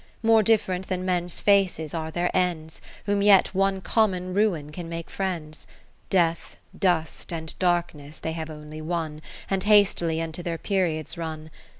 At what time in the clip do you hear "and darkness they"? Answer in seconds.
7.31-8.31